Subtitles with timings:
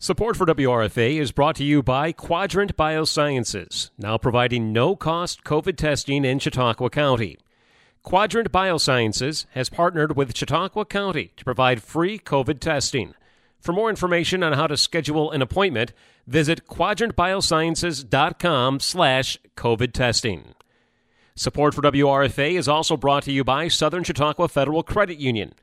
[0.00, 5.76] Support for WRFA is brought to you by Quadrant Biosciences, now providing no cost COVID
[5.76, 7.36] testing in Chautauqua County.
[8.04, 13.14] Quadrant Biosciences has partnered with Chautauqua County to provide free COVID testing.
[13.58, 15.92] For more information on how to schedule an appointment,
[16.28, 20.54] visit quadrantbiosciences.com slash COVID testing.
[21.34, 25.54] Support for WRFA is also brought to you by Southern Chautauqua Federal Credit Union.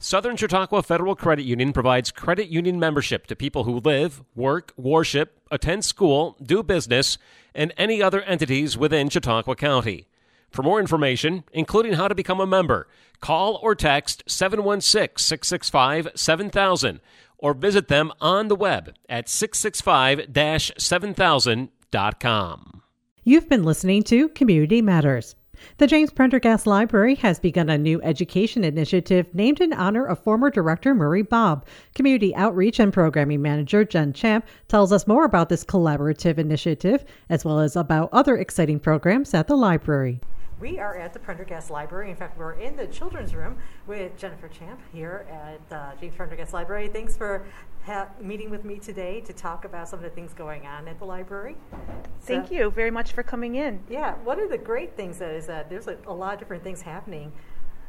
[0.00, 5.40] Southern Chautauqua Federal Credit Union provides credit union membership to people who live, work, worship,
[5.50, 7.18] attend school, do business,
[7.52, 10.06] and any other entities within Chautauqua County.
[10.50, 12.86] For more information, including how to become a member,
[13.20, 17.00] call or text 716 665 7000
[17.36, 22.82] or visit them on the web at 665 7000.com.
[23.24, 25.34] You've been listening to Community Matters.
[25.78, 30.50] The James Prendergast Library has begun a new education initiative named in honor of former
[30.50, 31.66] director Murray Bob.
[31.94, 37.44] Community Outreach and Programming Manager Jen Champ tells us more about this collaborative initiative, as
[37.44, 40.20] well as about other exciting programs at the library.
[40.60, 42.10] We are at the Prendergast Library.
[42.10, 46.52] In fact, we're in the children's room with Jennifer Champ here at uh, James Prendergast
[46.52, 46.88] Library.
[46.88, 47.46] Thanks for
[47.84, 50.98] ha- meeting with me today to talk about some of the things going on at
[50.98, 51.54] the library.
[52.22, 53.80] Thank So- you very much for coming in.
[53.88, 56.64] Yeah, one of the great things that is that there's a, a lot of different
[56.64, 57.30] things happening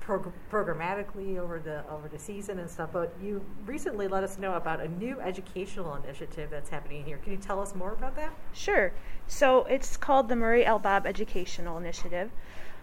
[0.10, 2.90] prog- programmatically over the over the season and stuff.
[2.92, 7.18] But you recently let us know about a new educational initiative that's happening here.
[7.18, 8.34] Can you tell us more about that?
[8.54, 8.92] Sure.
[9.28, 10.80] So it's called the Murray L.
[10.80, 12.32] Bob Educational Initiative.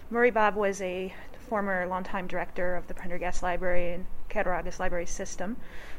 [0.09, 1.13] Murray Bob was a
[1.49, 5.57] former longtime director of the Prendergast Library and Cattaraugus Library System,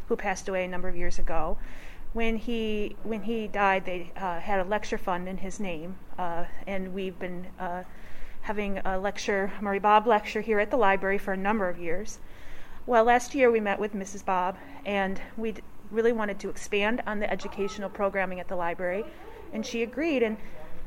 [0.07, 1.57] who passed away a number of years ago.
[2.13, 6.45] When he when he died, they uh, had a lecture fund in his name, uh,
[6.65, 7.83] and we've been uh,
[8.47, 12.19] having a lecture, Murray Bob lecture, here at the library for a number of years.
[12.85, 14.23] Well, last year we met with Mrs.
[14.23, 15.55] Bob, and we
[15.91, 19.03] really wanted to expand on the educational programming at the library,
[19.51, 20.23] and she agreed.
[20.23, 20.37] And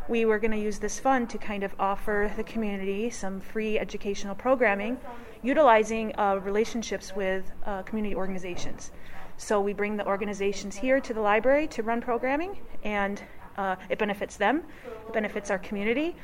[0.09, 3.79] we were going to use this fund to kind of offer the community some free
[3.79, 4.97] educational programming,
[5.43, 8.91] utilizing uh, relationships with uh, community organizations.
[9.37, 13.23] So we bring the organizations here to the library to run programming, and
[13.59, 14.63] uh, it benefits them,
[15.07, 16.17] it benefits our community,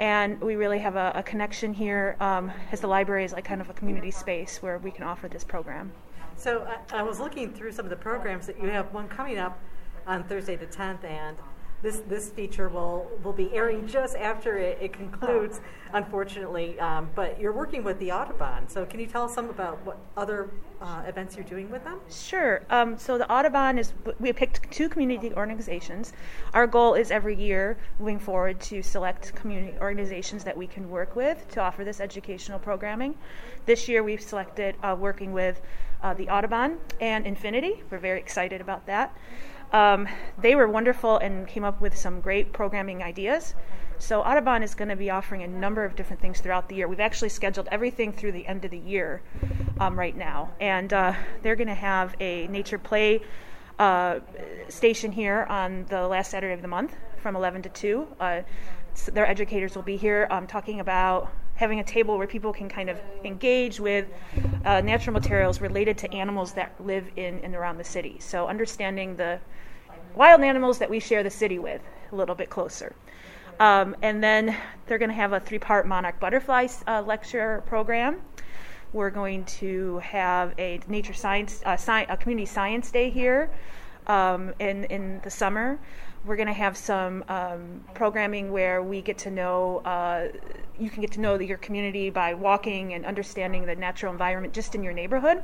[0.00, 3.60] and we really have a, a connection here um, as the library is like kind
[3.60, 5.92] of a community space where we can offer this program.
[6.36, 8.92] So I, I was looking through some of the programs that you have.
[8.92, 9.58] One coming up
[10.06, 11.36] on Thursday the 10th, and
[11.82, 15.60] this this feature will will be airing just after it, it concludes,
[15.92, 16.78] unfortunately.
[16.80, 19.98] Um, but you're working with the Audubon, so can you tell us some about what
[20.16, 20.50] other
[20.80, 22.00] uh, events you're doing with them?
[22.10, 22.62] Sure.
[22.70, 26.12] Um, so the Audubon is we picked two community organizations.
[26.54, 31.14] Our goal is every year moving forward to select community organizations that we can work
[31.14, 33.14] with to offer this educational programming.
[33.66, 35.60] This year we've selected uh, working with
[36.02, 37.82] uh, the Audubon and Infinity.
[37.90, 39.16] We're very excited about that.
[39.72, 40.08] Um,
[40.40, 43.54] they were wonderful and came up with some great programming ideas.
[43.98, 46.86] So Audubon is going to be offering a number of different things throughout the year.
[46.88, 49.22] We've actually scheduled everything through the end of the year
[49.80, 53.22] um, right now, and uh, they're going to have a nature play
[53.78, 54.20] uh,
[54.68, 58.08] station here on the last Saturday of the month from 11 to 2.
[58.20, 58.42] Uh,
[58.92, 62.68] s- their educators will be here um, talking about having a table where people can
[62.68, 64.06] kind of engage with
[64.64, 68.16] uh, natural materials related to animals that live in and around the city.
[68.20, 69.40] So understanding the
[70.14, 71.80] wild animals that we share the city with
[72.12, 72.94] a little bit closer.
[73.58, 74.56] Um, and then
[74.86, 78.20] they're going to have a three part monarch butterfly uh, lecture program.
[78.92, 83.50] We're going to have a nature science, uh, sci- a community science day here
[84.06, 85.78] um, in, in the summer.
[86.24, 90.28] We're going to have some um, programming where we get to know, uh,
[90.78, 94.74] you can get to know your community by walking and understanding the natural environment just
[94.74, 95.42] in your neighborhood.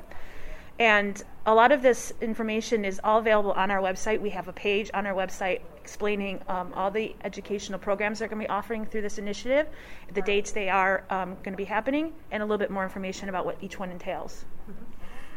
[0.78, 4.20] And a lot of this information is all available on our website.
[4.20, 8.40] We have a page on our website explaining um, all the educational programs they're going
[8.40, 9.68] to be offering through this initiative,
[10.14, 13.28] the dates they are um, going to be happening, and a little bit more information
[13.28, 14.44] about what each one entails.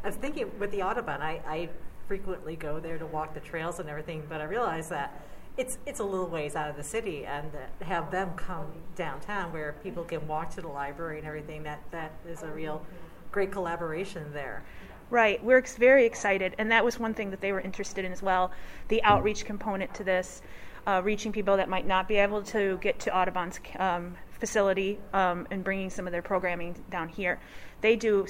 [0.03, 1.69] I was thinking with the Audubon, I, I
[2.07, 5.21] frequently go there to walk the trails and everything, but I realize that
[5.57, 7.50] it's it's a little ways out of the city, and
[7.81, 11.63] have them come downtown where people can walk to the library and everything.
[11.63, 12.85] That that is a real
[13.31, 14.63] great collaboration there.
[15.09, 18.12] Right, we're ex- very excited, and that was one thing that they were interested in
[18.12, 18.51] as well
[18.88, 20.41] the outreach component to this,
[20.88, 25.47] uh, reaching people that might not be able to get to Audubon's um, facility um,
[25.51, 27.39] and bringing some of their programming down here.
[27.81, 28.25] They do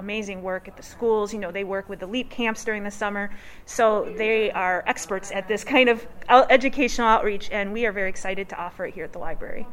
[0.00, 1.32] amazing work at the schools.
[1.32, 3.30] You know, they work with the LEAP camps during the summer,
[3.66, 8.48] so they are experts at this kind of educational outreach, and we are very excited
[8.48, 9.66] to offer it here at the library.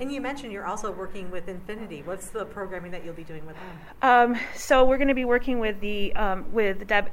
[0.00, 2.02] And you mentioned you're also working with Infinity.
[2.04, 4.34] What's the programming that you'll be doing with them?
[4.34, 7.10] Um, so we're going to be working with the um, with Deb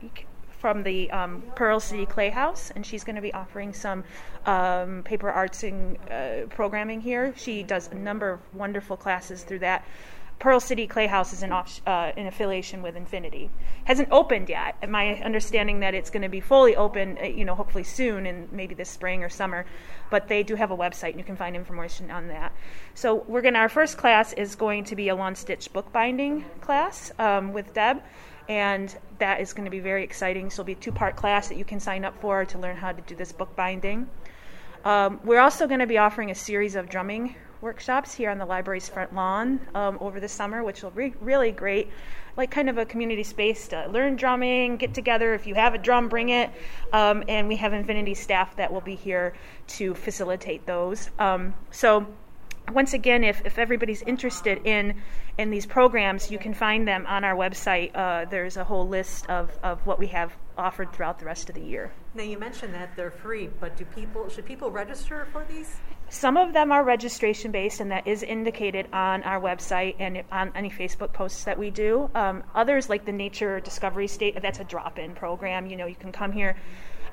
[0.61, 4.03] from the um, Pearl City Clay House, and she's going to be offering some
[4.45, 7.33] um, paper arts and uh, programming here.
[7.35, 9.83] She does a number of wonderful classes through that.
[10.41, 13.51] Pearl City Clay House is off, uh, affiliation with Infinity.
[13.83, 14.89] Hasn't opened yet.
[14.89, 18.49] My understanding that it's going to be fully open, uh, you know, hopefully soon, in
[18.51, 19.67] maybe this spring or summer.
[20.09, 22.53] But they do have a website, and you can find information on that.
[22.95, 23.53] So we're going.
[23.53, 27.71] to Our first class is going to be a long stitch bookbinding class um, with
[27.75, 28.01] Deb,
[28.49, 30.49] and that is going to be very exciting.
[30.49, 32.91] So it'll be a two-part class that you can sign up for to learn how
[32.91, 34.09] to do this bookbinding.
[34.85, 38.45] Um, we're also going to be offering a series of drumming workshops here on the
[38.45, 41.89] library's front lawn um, over the summer, which will be really great.
[42.37, 45.33] Like kind of a community space to learn drumming, get together.
[45.33, 46.49] If you have a drum, bring it.
[46.93, 49.33] Um, and we have Infinity staff that will be here
[49.67, 51.09] to facilitate those.
[51.19, 52.07] Um, so
[52.71, 55.01] once again, if, if everybody's interested in
[55.37, 57.91] in these programs, you can find them on our website.
[57.95, 61.55] Uh, there's a whole list of, of what we have offered throughout the rest of
[61.55, 61.91] the year.
[62.13, 65.77] Now you mentioned that they're free, but do people should people register for these?
[66.11, 70.51] Some of them are registration based, and that is indicated on our website and on
[70.55, 72.09] any Facebook posts that we do.
[72.13, 75.67] Um, others, like the Nature Discovery State, that's a drop in program.
[75.67, 76.57] You know, you can come here.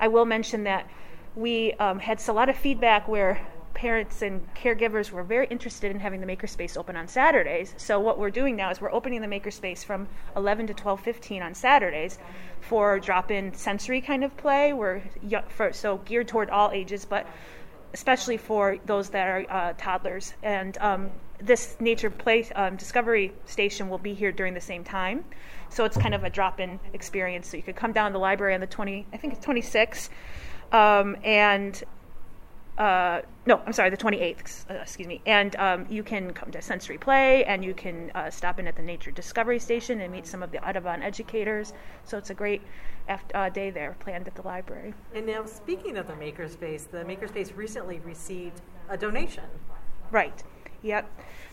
[0.01, 0.85] I will mention that
[1.33, 3.39] we um, had a lot of feedback where
[3.73, 7.73] parents and caregivers were very interested in having the makerspace open on Saturdays.
[7.77, 11.53] So what we're doing now is we're opening the makerspace from 11 to 12:15 on
[11.53, 12.19] Saturdays
[12.59, 14.73] for drop-in sensory kind of play.
[14.73, 15.01] We're
[15.47, 17.25] for, so geared toward all ages, but
[17.93, 20.33] especially for those that are uh, toddlers.
[20.43, 25.23] And um, this nature play um, discovery station will be here during the same time.
[25.69, 27.47] So it's kind of a drop-in experience.
[27.47, 30.09] So you could come down to the library on the 20, I think it's 26,
[30.71, 31.81] um, and
[32.79, 35.21] uh, no, I'm sorry, the 28th, uh, excuse me.
[35.25, 38.77] And um, you can come to Sensory Play and you can uh, stop in at
[38.77, 41.73] the Nature Discovery Station and meet some of the Audubon educators.
[42.05, 42.61] So it's a great
[43.09, 44.93] after, uh, day there planned at the library.
[45.13, 49.43] And now, speaking of the Makerspace, the Makerspace recently received a donation.
[50.09, 50.41] Right.
[50.81, 51.11] Yep.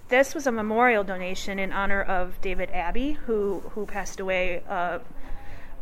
[0.08, 5.00] This was a memorial donation in honor of David Abbey, who who passed away uh,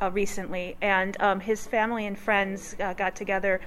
[0.00, 3.60] uh, recently, and um, his family and friends uh, got together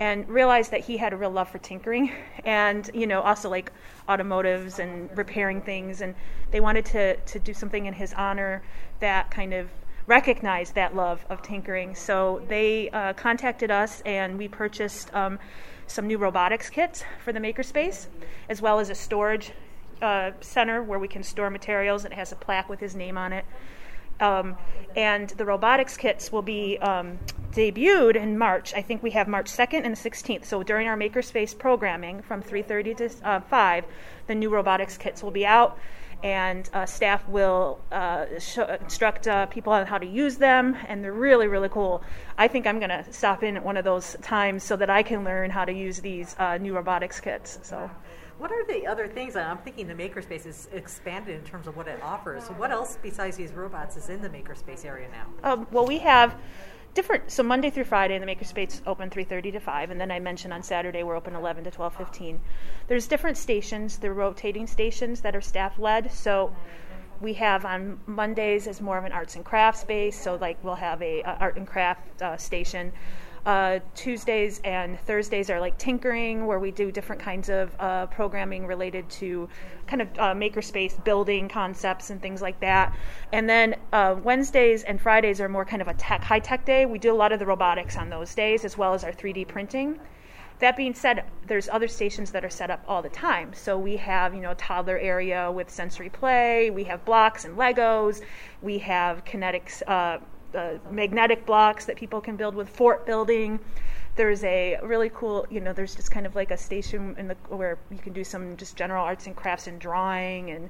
[0.00, 2.10] and realized that he had a real love for tinkering
[2.44, 3.70] and you know also like
[4.08, 6.14] automotives and repairing things and
[6.50, 8.62] they wanted to to do something in his honor
[8.98, 9.70] that kind of
[10.10, 11.94] recognized that love of tinkering.
[11.94, 15.38] So they uh, contacted us and we purchased um,
[15.86, 18.08] some new robotics kits for the makerspace
[18.48, 19.52] as well as a storage
[20.02, 22.04] uh, center where we can store materials.
[22.04, 23.44] It has a plaque with his name on it
[24.20, 24.56] um,
[24.96, 27.18] and the robotics kits will be um,
[27.52, 28.74] debuted in March.
[28.74, 30.44] I think we have March 2nd and the 16th.
[30.44, 33.84] So during our Makerspace programming from 3:30 to uh, 5,
[34.26, 35.78] the new robotics kits will be out,
[36.22, 38.26] and uh, staff will uh,
[38.80, 40.76] instruct uh, people on how to use them.
[40.86, 42.02] And they're really, really cool.
[42.38, 45.02] I think I'm going to stop in at one of those times so that I
[45.02, 47.58] can learn how to use these uh, new robotics kits.
[47.62, 47.90] So.
[48.40, 49.36] What are the other things?
[49.36, 52.44] I'm thinking the makerspace is expanded in terms of what it offers.
[52.46, 55.26] So what else besides these robots is in the makerspace area now?
[55.52, 56.34] Um, well, we have
[56.94, 57.30] different.
[57.30, 60.62] So Monday through Friday, the makerspace open 3:30 to 5, and then I mentioned on
[60.62, 62.40] Saturday we're open 11 to 12:15.
[62.88, 63.98] There's different stations.
[63.98, 66.10] They're rotating stations that are staff led.
[66.10, 66.56] So
[67.20, 70.18] we have on Mondays is more of an arts and crafts space.
[70.18, 72.92] So like we'll have a, a art and craft uh, station.
[73.46, 78.66] Uh, Tuesdays and Thursdays are like tinkering, where we do different kinds of uh, programming
[78.66, 79.48] related to
[79.86, 82.94] kind of uh, makerspace building concepts and things like that.
[83.32, 86.86] And then uh, Wednesdays and Fridays are more kind of a tech, high tech day.
[86.86, 89.48] We do a lot of the robotics on those days, as well as our 3D
[89.48, 89.98] printing.
[90.60, 93.54] That being said, there's other stations that are set up all the time.
[93.54, 96.68] So we have, you know, a toddler area with sensory play.
[96.68, 98.20] We have blocks and Legos.
[98.60, 99.82] We have kinetics
[100.54, 103.58] uh, magnetic blocks that people can build with fort building.
[104.16, 107.36] There's a really cool, you know, there's just kind of like a station in the
[107.48, 110.68] where you can do some just general arts and crafts and drawing and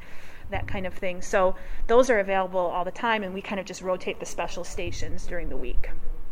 [0.50, 1.22] that kind of thing.
[1.22, 1.56] So
[1.87, 5.26] those are available all the time, and we kind of just rotate the special stations
[5.26, 5.90] during the week.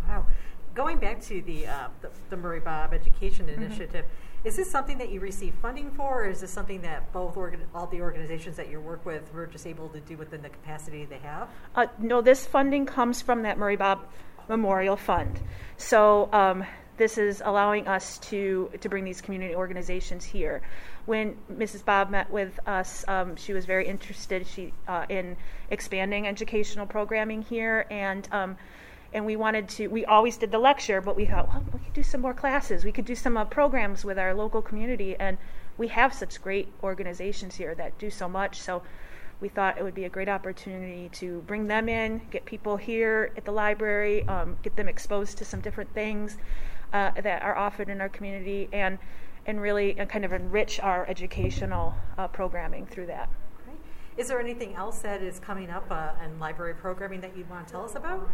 [0.08, 0.26] Wow.
[0.74, 3.62] Going back to the uh, the, the, Murray Bob Education mm-hmm.
[3.62, 4.04] Initiative.
[4.04, 7.36] Mm-hmm is this something that you receive funding for, or is this something that both
[7.36, 10.48] organ- all the organizations that you work with were just able to do within the
[10.48, 11.48] capacity they have?
[11.74, 14.06] Uh, no, this funding comes from that Murray Bob
[14.48, 15.40] Memorial Fund.
[15.76, 16.64] So um,
[16.96, 20.62] this is allowing us to to bring these community organizations here.
[21.06, 21.84] When Mrs.
[21.84, 25.36] Bob met with us, um, she was very interested she, uh, in
[25.70, 28.28] expanding educational programming here and.
[28.32, 28.56] Um,
[29.12, 31.94] and we wanted to we always did the lecture but we thought well we could
[31.94, 35.38] do some more classes we could do some uh, programs with our local community and
[35.76, 38.82] we have such great organizations here that do so much so
[39.40, 43.32] we thought it would be a great opportunity to bring them in, get people here
[43.36, 46.38] at the library, um, get them exposed to some different things
[46.92, 48.98] uh, that are offered in our community, and
[49.46, 53.28] and really uh, kind of enrich our educational uh, programming through that.
[54.18, 57.68] Is there anything else that is coming up uh, in library programming that you want
[57.68, 58.28] to tell us about?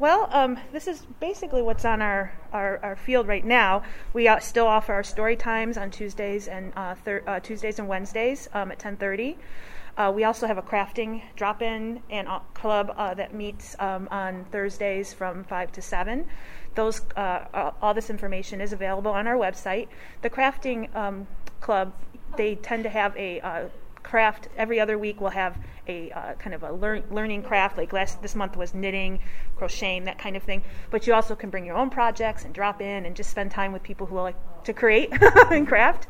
[0.00, 3.84] Well, um, this is basically what's on our, our, our field right now.
[4.12, 7.86] We uh, still offer our story times on Tuesdays and uh, thir- uh, Tuesdays and
[7.86, 9.36] Wednesdays um, at 10:30.
[9.96, 15.12] Uh, we also have a crafting drop-in and uh, club that meets um, on Thursdays
[15.12, 16.26] from five to seven.
[16.74, 19.86] Those all this information is available on our website.
[20.22, 21.28] The crafting um,
[21.60, 21.92] club
[22.36, 23.70] they tend to have a
[24.10, 27.92] craft every other week we'll have a uh, kind of a lear- learning craft like
[27.92, 29.20] last this month was knitting
[29.56, 30.64] crocheting that kind of thing.
[30.90, 33.72] But you also can bring your own projects and drop in and just spend time
[33.72, 35.12] with people who like to create
[35.50, 36.08] and craft.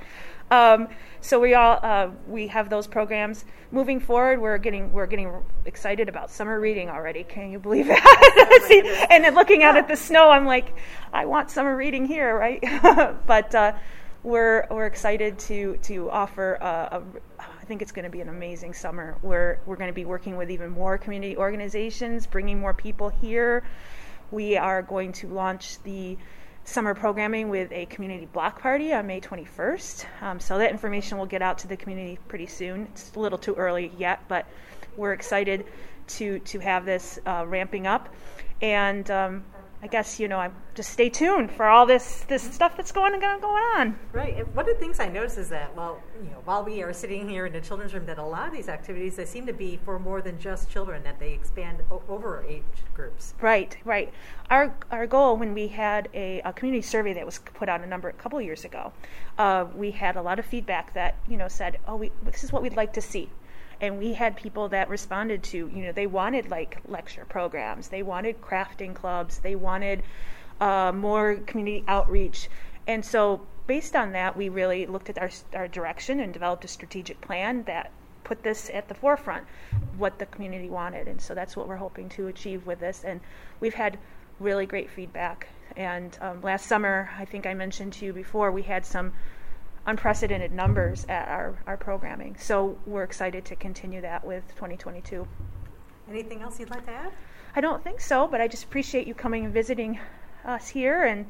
[0.51, 0.89] Um,
[1.21, 3.45] so we all uh, we have those programs.
[3.71, 5.31] Moving forward we're getting we're getting
[5.67, 7.25] excited about summer reading already.
[7.25, 8.65] Can you believe that?
[8.69, 8.81] See,
[9.11, 10.75] and then looking out at the snow i'm like
[11.13, 12.65] i want summer reading here right?
[13.27, 13.73] But uh,
[14.23, 17.03] we're we're excited to to offer a,
[17.39, 19.17] a think it's going to be an amazing summer.
[19.23, 23.63] We're we're going to be working with even more community organizations, bringing more people here.
[24.33, 26.19] We are going to launch the
[26.65, 30.05] summer programming with a community block party on May 21st.
[30.21, 32.89] Um, so that information will get out to the community pretty soon.
[32.91, 34.47] It's a little too early yet, but
[34.97, 35.65] we're excited
[36.19, 38.13] to to have this uh, ramping up.
[38.61, 39.45] And um,
[39.83, 43.19] I guess you know I'm just stay tuned for all this this stuff that's going
[43.19, 43.99] going on.
[44.13, 44.37] Right.
[44.37, 46.93] And one of the things I notice is that well, you know, while we are
[46.93, 49.55] sitting here in the children's room, that a lot of these activities they seem to
[49.55, 51.03] be for more than just children.
[51.03, 52.63] That they expand o- over age
[52.95, 53.35] groups.
[53.41, 53.77] Right.
[53.85, 54.13] Right.
[54.51, 57.87] Our our goal when we had a, a community survey that was put out a
[57.87, 58.93] number a couple of years ago,
[59.39, 62.53] uh, we had a lot of feedback that you know said, oh, we, this is
[62.53, 63.31] what we'd like to see
[63.81, 67.89] and we had people that responded to you know they wanted like lecture programs.
[67.89, 69.39] They wanted crafting clubs.
[69.39, 70.03] They wanted
[70.61, 72.49] uh, more community outreach.
[72.87, 76.69] And so based on that we really looked at our, our direction and developed a
[76.69, 77.91] strategic plan that
[78.25, 79.45] put this at the forefront
[79.97, 81.09] what the community wanted.
[81.09, 83.05] And so that's what we're hoping to achieve with this.
[83.05, 83.21] And
[83.61, 83.99] we've had
[84.39, 85.49] really great feedback.
[85.77, 89.13] And um, last summer i think i mentioned to you before we had some
[89.87, 92.37] unprecedented numbers at our, our programming.
[92.39, 95.27] So we're excited to continue that with 2022.
[96.11, 97.13] Anything else you'd like to add?
[97.55, 99.99] I don't think so, but I just appreciate you coming and visiting
[100.45, 101.27] us here and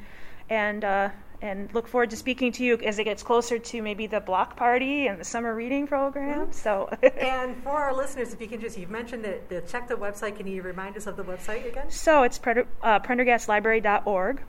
[0.49, 1.09] and uh,
[1.43, 4.57] and look forward to speaking to you as it gets closer to maybe the block
[4.57, 6.49] party and the summer reading program.
[6.49, 6.53] Mm-hmm.
[6.53, 9.95] So, and for our listeners, if you can just you've mentioned that the check the
[9.95, 10.37] website.
[10.37, 11.91] Can you remind us of the website again?
[11.91, 14.43] So it's uh, prendergastlibrary.org.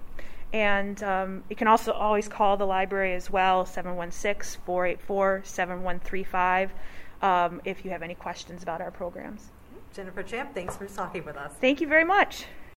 [0.53, 6.73] And um, you can also always call the library as well, 716 484 7135,
[7.21, 9.51] um, if you have any questions about our programs.
[9.93, 11.53] Jennifer Champ, thanks for talking with us.
[11.59, 12.45] Thank you very much.